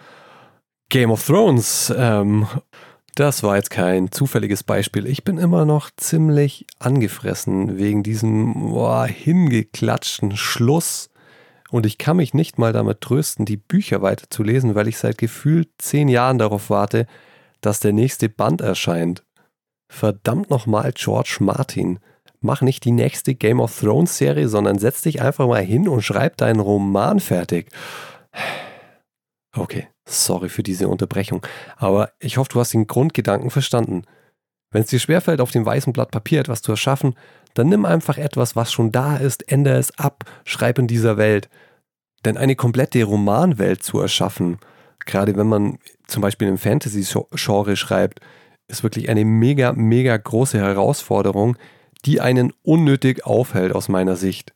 Game 0.93 1.09
of 1.09 1.25
Thrones. 1.25 1.91
Ähm, 1.97 2.45
das 3.15 3.41
war 3.41 3.55
jetzt 3.55 3.71
kein 3.71 4.11
zufälliges 4.11 4.61
Beispiel. 4.61 5.07
Ich 5.07 5.23
bin 5.23 5.39
immer 5.39 5.65
noch 5.65 5.89
ziemlich 5.97 6.67
angefressen 6.77 7.79
wegen 7.79 8.03
diesem 8.03 8.53
boah, 8.69 9.07
hingeklatschten 9.07 10.37
Schluss 10.37 11.09
und 11.71 11.87
ich 11.87 11.97
kann 11.97 12.17
mich 12.17 12.35
nicht 12.35 12.59
mal 12.59 12.73
damit 12.73 13.01
trösten, 13.01 13.43
die 13.47 13.57
Bücher 13.57 14.03
weiterzulesen, 14.03 14.75
weil 14.75 14.87
ich 14.87 14.99
seit 14.99 15.17
gefühlt 15.17 15.69
zehn 15.79 16.09
Jahren 16.09 16.37
darauf 16.37 16.69
warte, 16.69 17.07
dass 17.59 17.79
der 17.79 17.91
nächste 17.91 18.29
Band 18.29 18.61
erscheint. 18.61 19.23
Verdammt 19.91 20.51
nochmal, 20.51 20.91
George 20.93 21.37
Martin. 21.39 21.97
Mach 22.39 22.61
nicht 22.61 22.85
die 22.85 22.91
nächste 22.91 23.33
Game 23.33 23.61
of 23.61 23.79
Thrones 23.79 24.15
Serie, 24.19 24.47
sondern 24.47 24.77
setz 24.77 25.01
dich 25.01 25.23
einfach 25.23 25.47
mal 25.47 25.63
hin 25.63 25.87
und 25.87 26.03
schreib 26.03 26.37
deinen 26.37 26.59
Roman 26.59 27.19
fertig. 27.19 27.71
Okay, 29.55 29.87
sorry 30.05 30.49
für 30.49 30.63
diese 30.63 30.87
Unterbrechung, 30.87 31.45
aber 31.77 32.11
ich 32.19 32.37
hoffe, 32.37 32.49
du 32.51 32.59
hast 32.59 32.73
den 32.73 32.87
Grundgedanken 32.87 33.49
verstanden. 33.49 34.03
Wenn 34.71 34.81
es 34.81 34.89
dir 34.89 34.99
schwerfällt, 34.99 35.39
auf 35.39 35.51
dem 35.51 35.65
weißen 35.65 35.93
Blatt 35.93 36.11
Papier 36.11 36.39
etwas 36.39 36.61
zu 36.61 36.71
erschaffen, 36.71 37.15
dann 37.53 37.69
nimm 37.69 37.85
einfach 37.85 38.17
etwas, 38.17 38.55
was 38.55 38.71
schon 38.71 38.91
da 38.91 39.17
ist, 39.17 39.49
ändere 39.51 39.77
es 39.77 39.97
ab, 39.99 40.25
schreib 40.45 40.79
in 40.79 40.87
dieser 40.87 41.17
Welt. 41.17 41.49
Denn 42.25 42.37
eine 42.37 42.55
komplette 42.55 43.03
Romanwelt 43.03 43.83
zu 43.83 43.99
erschaffen, 43.99 44.57
gerade 45.05 45.35
wenn 45.35 45.47
man 45.47 45.77
zum 46.07 46.21
Beispiel 46.21 46.47
im 46.47 46.57
Fantasy-Genre 46.57 47.75
schreibt, 47.75 48.19
ist 48.67 48.83
wirklich 48.83 49.09
eine 49.09 49.25
mega, 49.25 49.73
mega 49.73 50.17
große 50.17 50.57
Herausforderung, 50.57 51.57
die 52.05 52.21
einen 52.21 52.51
unnötig 52.63 53.25
aufhält 53.25 53.73
aus 53.73 53.89
meiner 53.89 54.15
Sicht. 54.15 54.53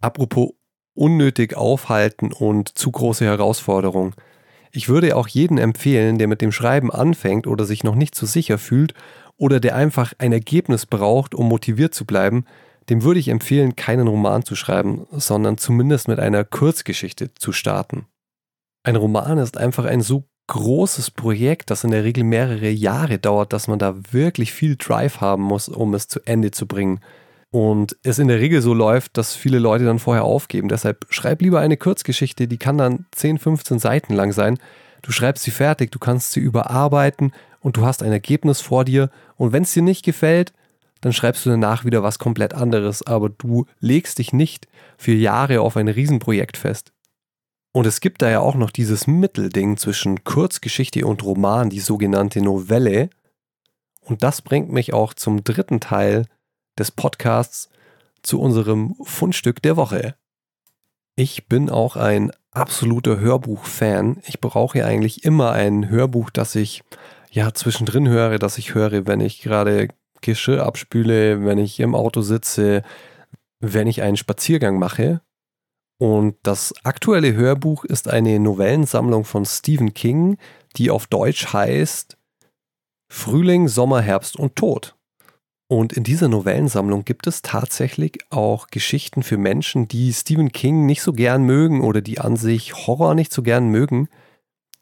Apropos 0.00 0.50
unnötig 0.94 1.56
aufhalten 1.56 2.32
und 2.32 2.76
zu 2.76 2.90
große 2.90 3.24
Herausforderung. 3.24 4.14
Ich 4.74 4.88
würde 4.88 5.16
auch 5.16 5.28
jeden 5.28 5.58
empfehlen, 5.58 6.16
der 6.16 6.28
mit 6.28 6.40
dem 6.40 6.50
Schreiben 6.50 6.90
anfängt 6.90 7.46
oder 7.46 7.66
sich 7.66 7.84
noch 7.84 7.94
nicht 7.94 8.14
so 8.14 8.24
sicher 8.24 8.56
fühlt 8.56 8.94
oder 9.36 9.60
der 9.60 9.76
einfach 9.76 10.14
ein 10.16 10.32
Ergebnis 10.32 10.86
braucht, 10.86 11.34
um 11.34 11.48
motiviert 11.48 11.94
zu 11.94 12.06
bleiben, 12.06 12.46
dem 12.88 13.02
würde 13.02 13.20
ich 13.20 13.28
empfehlen, 13.28 13.76
keinen 13.76 14.08
Roman 14.08 14.44
zu 14.44 14.56
schreiben, 14.56 15.06
sondern 15.10 15.58
zumindest 15.58 16.08
mit 16.08 16.18
einer 16.18 16.44
Kurzgeschichte 16.44 17.34
zu 17.34 17.52
starten. 17.52 18.06
Ein 18.82 18.96
Roman 18.96 19.38
ist 19.38 19.58
einfach 19.58 19.84
ein 19.84 20.00
so 20.00 20.24
großes 20.48 21.10
Projekt, 21.10 21.70
das 21.70 21.84
in 21.84 21.90
der 21.90 22.02
Regel 22.02 22.24
mehrere 22.24 22.70
Jahre 22.70 23.18
dauert, 23.18 23.52
dass 23.52 23.68
man 23.68 23.78
da 23.78 23.94
wirklich 24.10 24.52
viel 24.52 24.76
Drive 24.76 25.20
haben 25.20 25.42
muss, 25.42 25.68
um 25.68 25.94
es 25.94 26.08
zu 26.08 26.20
Ende 26.24 26.50
zu 26.50 26.66
bringen. 26.66 27.00
Und 27.52 27.98
es 28.02 28.18
in 28.18 28.28
der 28.28 28.40
Regel 28.40 28.62
so 28.62 28.72
läuft, 28.72 29.18
dass 29.18 29.36
viele 29.36 29.58
Leute 29.58 29.84
dann 29.84 29.98
vorher 29.98 30.24
aufgeben. 30.24 30.68
Deshalb 30.68 31.06
schreib 31.10 31.42
lieber 31.42 31.60
eine 31.60 31.76
Kurzgeschichte, 31.76 32.48
die 32.48 32.56
kann 32.56 32.78
dann 32.78 33.04
10, 33.12 33.38
15 33.38 33.78
Seiten 33.78 34.14
lang 34.14 34.32
sein. 34.32 34.58
Du 35.02 35.12
schreibst 35.12 35.44
sie 35.44 35.50
fertig, 35.50 35.92
du 35.92 35.98
kannst 35.98 36.32
sie 36.32 36.40
überarbeiten 36.40 37.32
und 37.60 37.76
du 37.76 37.84
hast 37.84 38.02
ein 38.02 38.10
Ergebnis 38.10 38.62
vor 38.62 38.86
dir. 38.86 39.10
Und 39.36 39.52
wenn 39.52 39.64
es 39.64 39.72
dir 39.74 39.82
nicht 39.82 40.02
gefällt, 40.02 40.54
dann 41.02 41.12
schreibst 41.12 41.44
du 41.44 41.50
danach 41.50 41.84
wieder 41.84 42.02
was 42.02 42.18
komplett 42.18 42.54
anderes, 42.54 43.06
aber 43.06 43.28
du 43.28 43.66
legst 43.80 44.18
dich 44.18 44.32
nicht 44.32 44.66
für 44.96 45.12
Jahre 45.12 45.60
auf 45.60 45.76
ein 45.76 45.88
Riesenprojekt 45.88 46.56
fest. 46.56 46.92
Und 47.72 47.86
es 47.86 48.00
gibt 48.00 48.22
da 48.22 48.30
ja 48.30 48.40
auch 48.40 48.54
noch 48.54 48.70
dieses 48.70 49.06
Mittelding 49.06 49.76
zwischen 49.76 50.24
Kurzgeschichte 50.24 51.06
und 51.06 51.22
Roman, 51.22 51.68
die 51.68 51.80
sogenannte 51.80 52.40
Novelle. 52.40 53.10
Und 54.00 54.22
das 54.22 54.40
bringt 54.40 54.72
mich 54.72 54.94
auch 54.94 55.12
zum 55.12 55.44
dritten 55.44 55.80
Teil 55.80 56.24
des 56.78 56.90
Podcasts 56.90 57.68
zu 58.22 58.40
unserem 58.40 58.94
Fundstück 59.02 59.62
der 59.62 59.76
Woche. 59.76 60.14
Ich 61.16 61.46
bin 61.46 61.68
auch 61.68 61.96
ein 61.96 62.32
absoluter 62.52 63.20
Hörbuch-Fan. 63.20 64.22
Ich 64.26 64.40
brauche 64.40 64.84
eigentlich 64.84 65.24
immer 65.24 65.52
ein 65.52 65.88
Hörbuch, 65.88 66.30
das 66.30 66.54
ich 66.54 66.82
ja 67.30 67.52
zwischendrin 67.52 68.08
höre, 68.08 68.38
das 68.38 68.58
ich 68.58 68.74
höre, 68.74 69.06
wenn 69.06 69.20
ich 69.20 69.42
gerade 69.42 69.88
Geschirr 70.20 70.64
abspüle, 70.64 71.44
wenn 71.44 71.58
ich 71.58 71.80
im 71.80 71.94
Auto 71.94 72.22
sitze, 72.22 72.82
wenn 73.60 73.86
ich 73.86 74.02
einen 74.02 74.16
Spaziergang 74.16 74.78
mache. 74.78 75.20
Und 75.98 76.36
das 76.42 76.74
aktuelle 76.84 77.34
Hörbuch 77.34 77.84
ist 77.84 78.08
eine 78.08 78.38
Novellensammlung 78.40 79.24
von 79.24 79.44
Stephen 79.44 79.94
King, 79.94 80.38
die 80.76 80.90
auf 80.90 81.06
Deutsch 81.06 81.52
heißt 81.52 82.16
Frühling, 83.08 83.68
Sommer, 83.68 84.00
Herbst 84.00 84.36
und 84.36 84.56
Tod. 84.56 84.96
Und 85.72 85.94
in 85.94 86.04
dieser 86.04 86.28
Novellensammlung 86.28 87.06
gibt 87.06 87.26
es 87.26 87.40
tatsächlich 87.40 88.18
auch 88.28 88.66
Geschichten 88.66 89.22
für 89.22 89.38
Menschen, 89.38 89.88
die 89.88 90.12
Stephen 90.12 90.52
King 90.52 90.84
nicht 90.84 91.00
so 91.00 91.14
gern 91.14 91.44
mögen 91.44 91.80
oder 91.80 92.02
die 92.02 92.20
an 92.20 92.36
sich 92.36 92.86
Horror 92.86 93.14
nicht 93.14 93.32
so 93.32 93.42
gern 93.42 93.68
mögen. 93.68 94.10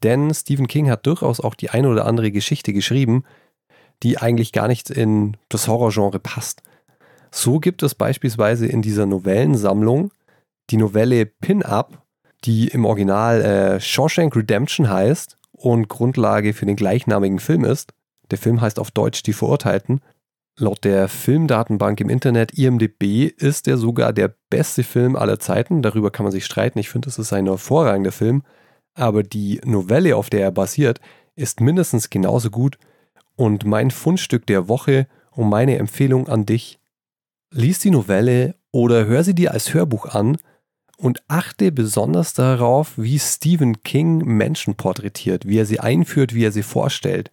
Denn 0.02 0.35
Stephen 0.35 0.66
King 0.66 0.90
hat 0.90 1.06
durchaus 1.06 1.38
auch 1.38 1.54
die 1.54 1.70
eine 1.70 1.88
oder 1.88 2.06
andere 2.06 2.32
Geschichte 2.32 2.73
geschrieben, 2.73 3.23
die 4.02 4.18
eigentlich 4.18 4.50
gar 4.50 4.66
nicht 4.66 4.90
in 4.90 5.37
das 5.49 5.68
Horrorgenre 5.68 6.18
passt. 6.18 6.61
So 7.30 7.61
gibt 7.61 7.85
es 7.85 7.94
beispielsweise 7.94 8.66
in 8.66 8.82
dieser 8.82 9.06
Novellensammlung 9.06 10.11
die 10.70 10.76
Novelle 10.76 11.25
Pin-Up, 11.25 12.02
die 12.44 12.66
im 12.66 12.85
Original 12.85 13.42
äh, 13.42 13.80
Shawshank 13.80 14.35
Redemption 14.35 14.90
heißt 14.90 15.38
und 15.52 15.87
Grundlage 15.87 16.52
für 16.52 16.66
den 16.66 16.75
gleichnamigen 16.75 17.38
Film 17.38 17.64
ist. 17.64 17.92
Der 18.32 18.38
Film 18.38 18.61
heißt 18.61 18.80
auf 18.80 18.90
Deutsch 18.90 19.23
Die 19.23 19.32
Verurteilten 19.35 20.00
Laut 20.61 20.85
der 20.85 21.09
Filmdatenbank 21.09 22.02
im 22.02 22.11
Internet 22.11 22.52
IMDB 22.52 23.33
ist 23.35 23.67
er 23.67 23.79
sogar 23.79 24.12
der 24.12 24.35
beste 24.50 24.83
Film 24.83 25.17
aller 25.17 25.38
Zeiten. 25.38 25.81
Darüber 25.81 26.11
kann 26.11 26.25
man 26.25 26.33
sich 26.33 26.45
streiten. 26.45 26.79
Ich 26.79 26.90
finde, 26.90 27.09
es 27.09 27.19
ist 27.19 27.33
ein 27.33 27.47
hervorragender 27.47 28.12
Film. 28.12 28.43
Aber 28.93 29.23
die 29.23 29.62
Novelle, 29.64 30.17
auf 30.17 30.29
der 30.29 30.43
er 30.43 30.50
basiert, 30.50 31.00
ist 31.35 31.62
mindestens 31.62 32.11
genauso 32.11 32.50
gut. 32.50 32.76
Und 33.37 33.64
mein 33.64 33.90
Fundstück 33.90 34.47
der 34.47 34.69
Woche 34.69 35.07
und 35.31 35.49
meine 35.49 35.79
Empfehlung 35.79 36.29
an 36.29 36.45
dich: 36.45 36.79
Lies 37.50 37.79
die 37.79 37.90
Novelle 37.90 38.55
oder 38.71 39.07
hör 39.07 39.25
sie 39.25 39.35
dir 39.35 39.52
als 39.52 39.73
Hörbuch 39.73 40.05
an 40.05 40.37
und 40.99 41.23
achte 41.26 41.73
besonders 41.73 42.35
darauf, 42.35 42.99
wie 42.99 43.19
Stephen 43.19 43.83
King 43.83 44.19
Menschen 44.26 44.75
porträtiert, 44.75 45.49
wie 45.49 45.57
er 45.57 45.64
sie 45.64 45.81
einführt, 45.81 46.35
wie 46.35 46.45
er 46.45 46.52
sie 46.52 46.62
vorstellt. 46.62 47.31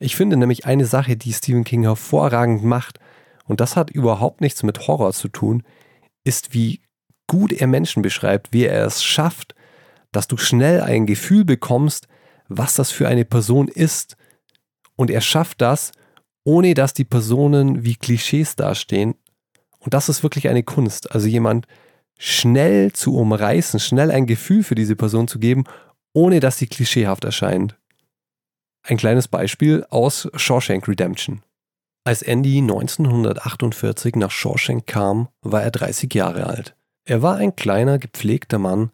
Ich 0.00 0.16
finde 0.16 0.38
nämlich 0.38 0.64
eine 0.64 0.86
Sache, 0.86 1.16
die 1.16 1.32
Stephen 1.32 1.62
King 1.62 1.82
hervorragend 1.82 2.64
macht, 2.64 2.98
und 3.44 3.60
das 3.60 3.76
hat 3.76 3.90
überhaupt 3.90 4.40
nichts 4.40 4.62
mit 4.62 4.86
Horror 4.86 5.12
zu 5.12 5.28
tun, 5.28 5.62
ist, 6.24 6.54
wie 6.54 6.80
gut 7.26 7.52
er 7.52 7.66
Menschen 7.66 8.02
beschreibt, 8.02 8.52
wie 8.52 8.64
er 8.64 8.86
es 8.86 9.04
schafft, 9.04 9.54
dass 10.10 10.26
du 10.26 10.36
schnell 10.36 10.80
ein 10.80 11.06
Gefühl 11.06 11.44
bekommst, 11.44 12.08
was 12.48 12.74
das 12.74 12.90
für 12.90 13.08
eine 13.08 13.24
Person 13.24 13.68
ist. 13.68 14.16
Und 14.96 15.10
er 15.10 15.20
schafft 15.20 15.60
das, 15.60 15.92
ohne 16.44 16.74
dass 16.74 16.94
die 16.94 17.04
Personen 17.04 17.84
wie 17.84 17.96
Klischees 17.96 18.56
dastehen. 18.56 19.14
Und 19.78 19.94
das 19.94 20.08
ist 20.08 20.22
wirklich 20.22 20.48
eine 20.48 20.62
Kunst. 20.62 21.12
Also 21.12 21.26
jemand 21.26 21.66
schnell 22.18 22.92
zu 22.92 23.16
umreißen, 23.16 23.80
schnell 23.80 24.10
ein 24.10 24.26
Gefühl 24.26 24.62
für 24.62 24.74
diese 24.74 24.96
Person 24.96 25.28
zu 25.28 25.38
geben, 25.38 25.64
ohne 26.12 26.40
dass 26.40 26.58
sie 26.58 26.66
klischeehaft 26.66 27.24
erscheint. 27.24 27.79
Ein 28.90 28.96
kleines 28.96 29.28
Beispiel 29.28 29.86
aus 29.90 30.28
Shawshank 30.34 30.88
Redemption. 30.88 31.44
Als 32.02 32.22
Andy 32.22 32.58
1948 32.58 34.16
nach 34.16 34.32
Shawshank 34.32 34.88
kam, 34.88 35.28
war 35.42 35.62
er 35.62 35.70
30 35.70 36.12
Jahre 36.12 36.48
alt. 36.48 36.74
Er 37.04 37.22
war 37.22 37.36
ein 37.36 37.54
kleiner, 37.54 38.00
gepflegter 38.00 38.58
Mann 38.58 38.90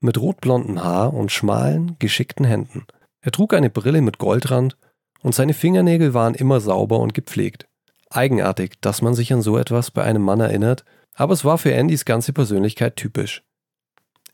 mit 0.00 0.20
rotblondem 0.20 0.84
Haar 0.84 1.14
und 1.14 1.32
schmalen, 1.32 1.96
geschickten 1.98 2.44
Händen. 2.44 2.84
Er 3.22 3.32
trug 3.32 3.54
eine 3.54 3.70
Brille 3.70 4.02
mit 4.02 4.18
Goldrand 4.18 4.76
und 5.22 5.34
seine 5.34 5.54
Fingernägel 5.54 6.12
waren 6.12 6.34
immer 6.34 6.60
sauber 6.60 6.98
und 6.98 7.14
gepflegt. 7.14 7.66
Eigenartig, 8.10 8.74
dass 8.82 9.00
man 9.00 9.14
sich 9.14 9.32
an 9.32 9.40
so 9.40 9.56
etwas 9.56 9.90
bei 9.90 10.04
einem 10.04 10.24
Mann 10.24 10.40
erinnert, 10.40 10.84
aber 11.14 11.32
es 11.32 11.46
war 11.46 11.56
für 11.56 11.74
Andys 11.74 12.04
ganze 12.04 12.34
Persönlichkeit 12.34 12.96
typisch. 12.96 13.42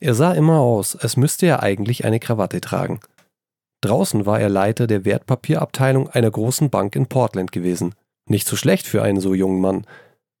Er 0.01 0.13
sah 0.13 0.33
immer 0.33 0.59
aus, 0.59 0.93
als 0.93 1.15
müsste 1.15 1.45
er 1.45 1.63
eigentlich 1.63 2.03
eine 2.03 2.19
Krawatte 2.19 2.59
tragen. 2.59 2.99
Draußen 3.85 4.25
war 4.25 4.39
er 4.39 4.49
Leiter 4.49 4.87
der 4.87 5.05
Wertpapierabteilung 5.05 6.09
einer 6.09 6.31
großen 6.31 6.71
Bank 6.71 6.95
in 6.95 7.05
Portland 7.05 7.51
gewesen. 7.51 7.93
Nicht 8.27 8.47
so 8.47 8.55
schlecht 8.55 8.87
für 8.87 9.03
einen 9.03 9.19
so 9.19 9.35
jungen 9.35 9.61
Mann. 9.61 9.85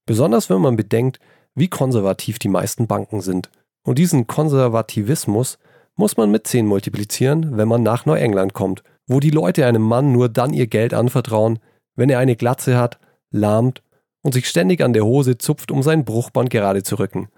Besonders 0.07 0.49
wenn 0.49 0.61
man 0.61 0.75
bedenkt, 0.75 1.19
wie 1.53 1.67
konservativ 1.67 2.39
die 2.39 2.47
meisten 2.47 2.87
Banken 2.87 3.21
sind. 3.21 3.51
Und 3.83 3.99
diesen 3.99 4.25
Konservativismus 4.25 5.59
muss 5.95 6.17
man 6.17 6.31
mit 6.31 6.47
10 6.47 6.65
multiplizieren, 6.65 7.55
wenn 7.55 7.67
man 7.67 7.83
nach 7.83 8.07
Neuengland 8.07 8.53
kommt, 8.53 8.83
wo 9.05 9.19
die 9.19 9.29
Leute 9.29 9.67
einem 9.67 9.83
Mann 9.83 10.11
nur 10.11 10.27
dann 10.27 10.51
ihr 10.51 10.65
Geld 10.65 10.95
anvertrauen, 10.95 11.59
wenn 11.95 12.09
er 12.09 12.17
eine 12.17 12.35
Glatze 12.35 12.77
hat, 12.77 12.99
lahmt 13.29 13.83
und 14.23 14.33
sich 14.33 14.49
ständig 14.49 14.81
an 14.81 14.93
der 14.93 15.05
Hose 15.05 15.37
zupft, 15.37 15.69
um 15.69 15.83
sein 15.83 16.03
Bruchband 16.03 16.49
gerade 16.49 16.81
zu 16.81 16.97
rücken. 16.97 17.29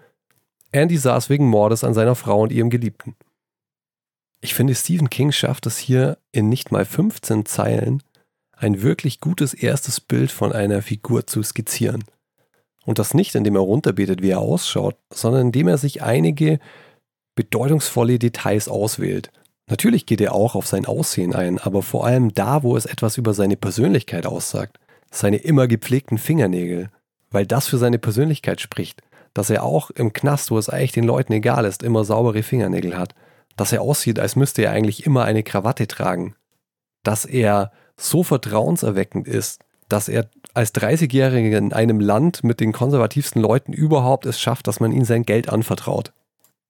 Andy 0.71 0.95
saß 0.95 1.29
wegen 1.29 1.49
Mordes 1.49 1.83
an 1.83 1.93
seiner 1.93 2.15
Frau 2.15 2.43
und 2.43 2.53
ihrem 2.53 2.69
Geliebten. 2.69 3.17
Ich 4.39 4.53
finde, 4.53 4.75
Stephen 4.75 5.09
King 5.09 5.31
schafft 5.31 5.65
es 5.65 5.77
hier 5.77 6.17
in 6.31 6.49
nicht 6.49 6.71
mal 6.71 6.85
15 6.85 7.45
Zeilen, 7.45 8.03
ein 8.55 8.81
wirklich 8.81 9.19
gutes 9.19 9.53
erstes 9.53 9.99
Bild 9.99 10.31
von 10.31 10.51
einer 10.51 10.81
Figur 10.81 11.27
zu 11.27 11.41
skizzieren. 11.43 12.03
Und 12.85 12.99
das 12.99 13.13
nicht, 13.13 13.35
indem 13.35 13.55
er 13.55 13.61
runterbetet, 13.61 14.21
wie 14.21 14.29
er 14.29 14.39
ausschaut, 14.39 14.95
sondern 15.11 15.47
indem 15.47 15.67
er 15.67 15.77
sich 15.77 16.01
einige 16.03 16.59
bedeutungsvolle 17.35 18.19
Details 18.19 18.67
auswählt. 18.67 19.31
Natürlich 19.69 20.05
geht 20.05 20.21
er 20.21 20.33
auch 20.33 20.55
auf 20.55 20.65
sein 20.65 20.85
Aussehen 20.85 21.35
ein, 21.35 21.59
aber 21.59 21.83
vor 21.83 22.05
allem 22.05 22.33
da, 22.33 22.63
wo 22.63 22.77
es 22.77 22.85
etwas 22.85 23.17
über 23.17 23.33
seine 23.33 23.57
Persönlichkeit 23.57 24.25
aussagt. 24.25 24.79
Seine 25.11 25.37
immer 25.37 25.67
gepflegten 25.67 26.17
Fingernägel, 26.17 26.89
weil 27.29 27.45
das 27.45 27.67
für 27.67 27.77
seine 27.77 27.99
Persönlichkeit 27.99 28.61
spricht. 28.61 29.01
Dass 29.33 29.49
er 29.49 29.63
auch 29.63 29.89
im 29.91 30.13
Knast, 30.13 30.51
wo 30.51 30.57
es 30.57 30.69
eigentlich 30.69 30.93
den 30.93 31.03
Leuten 31.03 31.33
egal 31.33 31.65
ist, 31.65 31.83
immer 31.83 32.05
saubere 32.05 32.43
Fingernägel 32.43 32.97
hat. 32.97 33.13
Dass 33.57 33.73
er 33.73 33.81
aussieht, 33.81 34.19
als 34.19 34.37
müsste 34.37 34.63
er 34.63 34.71
eigentlich 34.71 35.05
immer 35.05 35.25
eine 35.25 35.43
Krawatte 35.43 35.87
tragen. 35.87 36.35
Dass 37.03 37.25
er 37.25 37.73
so 37.97 38.23
vertrauenserweckend 38.23 39.27
ist, 39.27 39.61
dass 39.89 40.07
er 40.07 40.29
als 40.53 40.73
30-Jähriger 40.73 41.57
in 41.57 41.73
einem 41.73 41.99
Land 41.99 42.43
mit 42.43 42.59
den 42.59 42.71
konservativsten 42.71 43.41
Leuten 43.41 43.73
überhaupt 43.73 44.25
es 44.25 44.39
schafft, 44.39 44.67
dass 44.67 44.79
man 44.79 44.91
ihm 44.91 45.03
sein 45.03 45.23
Geld 45.23 45.49
anvertraut. 45.49 46.13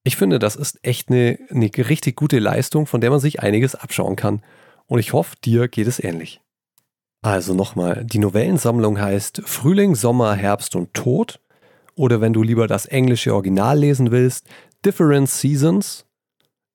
Ich 0.03 0.15
finde, 0.15 0.39
das 0.39 0.55
ist 0.55 0.79
echt 0.83 1.09
eine, 1.09 1.37
eine 1.49 1.69
richtig 1.77 2.15
gute 2.15 2.39
Leistung, 2.39 2.87
von 2.87 3.01
der 3.01 3.09
man 3.09 3.19
sich 3.19 3.41
einiges 3.41 3.75
abschauen 3.75 4.15
kann. 4.15 4.41
Und 4.85 4.99
ich 4.99 5.13
hoffe, 5.13 5.35
dir 5.43 5.67
geht 5.67 5.87
es 5.87 6.01
ähnlich. 6.01 6.41
Also 7.21 7.53
nochmal, 7.53 8.05
die 8.05 8.19
Novellensammlung 8.19 9.01
heißt 9.01 9.41
Frühling, 9.45 9.95
Sommer, 9.95 10.35
Herbst 10.35 10.75
und 10.75 10.93
Tod. 10.93 11.41
Oder 11.95 12.21
wenn 12.21 12.31
du 12.31 12.43
lieber 12.43 12.67
das 12.67 12.85
englische 12.85 13.33
Original 13.33 13.77
lesen 13.77 14.11
willst, 14.11 14.47
Different 14.85 15.29
Seasons. 15.29 16.05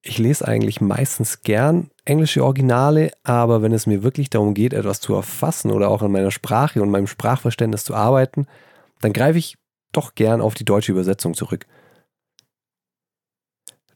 Ich 0.05 0.19
lese 0.19 0.47
eigentlich 0.49 0.81
meistens 0.81 1.43
gern 1.43 1.91
englische 2.05 2.45
Originale, 2.45 3.13
aber 3.23 3.63
wenn 3.63 3.73
es 3.73 3.87
mir 3.87 4.03
wirklich 4.03 4.31
darum 4.31 4.53
geht, 4.53 4.73
etwas 4.73 5.01
zu 5.01 5.15
erfassen 5.15 5.71
oder 5.71 5.89
auch 5.89 6.03
an 6.03 6.11
meiner 6.11 6.33
Sprache 6.33 6.83
und 6.83 6.91
meinem 6.91 7.07
Sprachverständnis 7.07 7.85
zu 7.85 7.95
arbeiten, 7.95 8.49
dann 9.01 9.13
greife 9.13 9.39
ich 9.39 9.59
doch 9.93 10.17
gern 10.17 10.41
auf 10.41 10.55
die 10.55 10.65
deutsche 10.65 10.91
Übersetzung 10.91 11.35
zurück. 11.35 11.67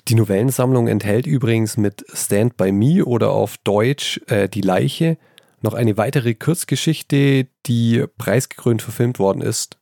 Die 0.07 0.15
Novellensammlung 0.15 0.87
enthält 0.87 1.27
übrigens 1.27 1.77
mit 1.77 2.05
Stand 2.13 2.57
by 2.57 2.71
Me 2.71 3.05
oder 3.05 3.31
auf 3.33 3.59
Deutsch 3.59 4.21
äh, 4.29 4.49
Die 4.49 4.61
Leiche 4.61 5.19
noch 5.63 5.75
eine 5.75 5.97
weitere 5.97 6.35
Kurzgeschichte, 6.35 7.49
die 7.67 8.05
preisgekrönt 8.17 8.83
verfilmt 8.83 9.19
worden 9.19 9.43
ist. 9.43 9.79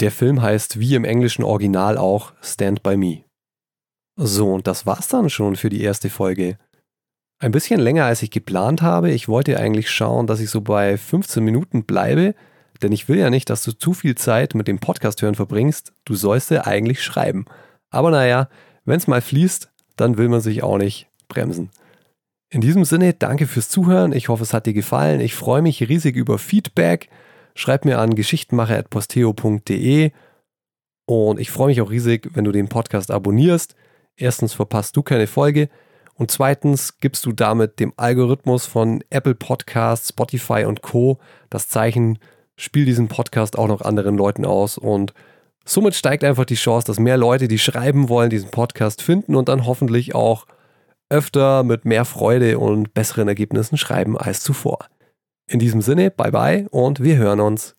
Der 0.00 0.10
Film 0.10 0.42
heißt 0.42 0.80
wie 0.80 0.96
im 0.96 1.04
englischen 1.04 1.44
Original 1.44 1.96
auch 1.98 2.32
Stand 2.42 2.82
by 2.82 2.96
Me. 2.96 3.22
So, 4.16 4.52
und 4.52 4.66
das 4.66 4.86
war's 4.86 5.08
dann 5.08 5.28
schon 5.28 5.56
für 5.56 5.70
die 5.70 5.82
erste 5.82 6.08
Folge. 6.08 6.58
Ein 7.40 7.50
bisschen 7.50 7.80
länger 7.80 8.04
als 8.04 8.22
ich 8.22 8.30
geplant 8.30 8.80
habe. 8.80 9.10
Ich 9.10 9.28
wollte 9.28 9.58
eigentlich 9.58 9.90
schauen, 9.90 10.26
dass 10.26 10.40
ich 10.40 10.50
so 10.50 10.60
bei 10.60 10.96
15 10.96 11.44
Minuten 11.44 11.84
bleibe, 11.84 12.34
denn 12.80 12.92
ich 12.92 13.08
will 13.08 13.18
ja 13.18 13.28
nicht, 13.28 13.50
dass 13.50 13.64
du 13.64 13.72
zu 13.72 13.92
viel 13.92 14.14
Zeit 14.14 14.54
mit 14.54 14.68
dem 14.68 14.78
Podcast 14.78 15.20
hören 15.20 15.34
verbringst. 15.34 15.92
Du 16.04 16.14
sollst 16.14 16.50
ja 16.50 16.66
eigentlich 16.66 17.02
schreiben. 17.02 17.44
Aber 17.90 18.10
naja, 18.10 18.48
wenn 18.84 18.98
es 18.98 19.06
mal 19.06 19.20
fließt, 19.20 19.70
dann 19.96 20.16
will 20.16 20.28
man 20.28 20.40
sich 20.40 20.62
auch 20.62 20.78
nicht 20.78 21.08
bremsen. 21.28 21.70
In 22.50 22.60
diesem 22.60 22.84
Sinne, 22.84 23.14
danke 23.14 23.46
fürs 23.48 23.68
Zuhören. 23.68 24.12
Ich 24.12 24.28
hoffe, 24.28 24.44
es 24.44 24.54
hat 24.54 24.66
dir 24.66 24.74
gefallen. 24.74 25.20
Ich 25.20 25.34
freue 25.34 25.62
mich 25.62 25.88
riesig 25.88 26.14
über 26.14 26.38
Feedback. 26.38 27.08
Schreib 27.56 27.84
mir 27.84 27.98
an 27.98 28.14
geschichtenmacher.posteo.de 28.14 30.12
und 31.06 31.40
ich 31.40 31.50
freue 31.50 31.68
mich 31.68 31.80
auch 31.80 31.90
riesig, 31.90 32.30
wenn 32.34 32.44
du 32.44 32.52
den 32.52 32.68
Podcast 32.68 33.10
abonnierst. 33.10 33.74
Erstens 34.16 34.54
verpasst 34.54 34.96
du 34.96 35.02
keine 35.02 35.26
Folge 35.26 35.68
und 36.14 36.30
zweitens 36.30 36.98
gibst 37.00 37.26
du 37.26 37.32
damit 37.32 37.80
dem 37.80 37.92
Algorithmus 37.96 38.66
von 38.66 39.02
Apple 39.10 39.34
Podcasts, 39.34 40.10
Spotify 40.10 40.64
und 40.64 40.82
Co. 40.82 41.18
das 41.50 41.68
Zeichen, 41.68 42.18
spiel 42.56 42.84
diesen 42.84 43.08
Podcast 43.08 43.58
auch 43.58 43.66
noch 43.66 43.80
anderen 43.80 44.16
Leuten 44.16 44.44
aus 44.44 44.78
und 44.78 45.12
somit 45.64 45.94
steigt 45.94 46.22
einfach 46.22 46.44
die 46.44 46.54
Chance, 46.54 46.86
dass 46.86 47.00
mehr 47.00 47.16
Leute, 47.16 47.48
die 47.48 47.58
schreiben 47.58 48.08
wollen, 48.08 48.30
diesen 48.30 48.50
Podcast 48.50 49.02
finden 49.02 49.34
und 49.34 49.48
dann 49.48 49.66
hoffentlich 49.66 50.14
auch 50.14 50.46
öfter 51.08 51.64
mit 51.64 51.84
mehr 51.84 52.04
Freude 52.04 52.58
und 52.58 52.94
besseren 52.94 53.28
Ergebnissen 53.28 53.76
schreiben 53.76 54.16
als 54.16 54.40
zuvor. 54.40 54.86
In 55.46 55.58
diesem 55.58 55.82
Sinne, 55.82 56.10
bye 56.10 56.30
bye 56.30 56.66
und 56.70 57.02
wir 57.02 57.16
hören 57.16 57.40
uns. 57.40 57.76